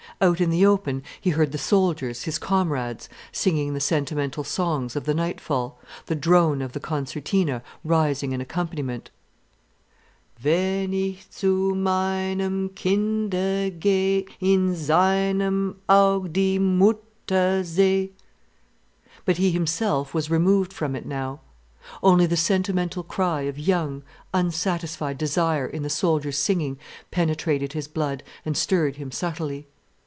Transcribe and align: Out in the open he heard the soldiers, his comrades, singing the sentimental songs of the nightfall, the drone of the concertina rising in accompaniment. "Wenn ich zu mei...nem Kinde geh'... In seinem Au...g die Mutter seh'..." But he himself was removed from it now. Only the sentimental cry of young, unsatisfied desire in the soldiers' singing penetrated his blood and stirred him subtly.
Out 0.23 0.39
in 0.39 0.51
the 0.51 0.67
open 0.67 1.01
he 1.19 1.31
heard 1.31 1.51
the 1.51 1.57
soldiers, 1.57 2.25
his 2.25 2.37
comrades, 2.37 3.09
singing 3.31 3.73
the 3.73 3.79
sentimental 3.79 4.43
songs 4.43 4.95
of 4.95 5.05
the 5.05 5.15
nightfall, 5.15 5.79
the 6.05 6.13
drone 6.13 6.61
of 6.61 6.73
the 6.73 6.79
concertina 6.79 7.63
rising 7.83 8.31
in 8.31 8.39
accompaniment. 8.39 9.09
"Wenn 10.43 10.93
ich 10.93 11.25
zu 11.33 11.73
mei...nem 11.73 12.69
Kinde 12.75 13.71
geh'... 13.79 14.27
In 14.39 14.75
seinem 14.75 15.77
Au...g 15.89 16.29
die 16.31 16.59
Mutter 16.63 17.63
seh'..." 17.63 18.09
But 19.25 19.37
he 19.37 19.49
himself 19.49 20.13
was 20.13 20.29
removed 20.29 20.71
from 20.71 20.95
it 20.95 21.07
now. 21.07 21.39
Only 22.03 22.27
the 22.27 22.37
sentimental 22.37 23.01
cry 23.01 23.41
of 23.43 23.57
young, 23.57 24.03
unsatisfied 24.35 25.17
desire 25.17 25.65
in 25.65 25.81
the 25.81 25.89
soldiers' 25.89 26.37
singing 26.37 26.77
penetrated 27.09 27.73
his 27.73 27.87
blood 27.87 28.21
and 28.45 28.55
stirred 28.55 28.97
him 28.97 29.09
subtly. 29.11 29.65